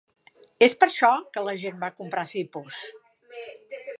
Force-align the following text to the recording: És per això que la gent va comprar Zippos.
És 0.67 0.75
per 0.83 0.87
això 0.87 1.09
que 1.35 1.43
la 1.49 1.55
gent 1.65 1.77
va 1.85 1.91
comprar 2.01 2.25
Zippos. 2.33 2.83